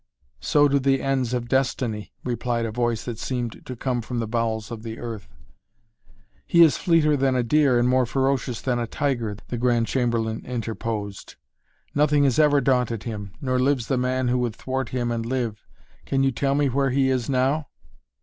[0.39, 4.25] "So do the ends of destiny," replied a voice that seemed to come from the
[4.27, 5.27] bowels of the earth.
[6.47, 10.41] "He is fleeter than a deer and more ferocious than a tiger," the Grand Chamberlain
[10.43, 11.35] interposed.
[11.93, 15.67] "Nothing has ever daunted him, nor lives the man who would thwart him and live.
[16.07, 17.67] Can you tell me where he is now?"